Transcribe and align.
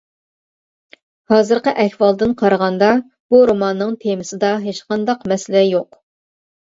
ھازىرقى 1.33 1.73
ئەھۋالدىن 1.83 2.33
قارىغاندا، 2.41 2.89
بۇ 3.35 3.43
روماننىڭ 3.53 3.93
تېمىسىدا 4.05 4.51
ھېچقانداق 4.67 5.27
مەسىلە 5.35 5.63
يوق. 5.67 6.01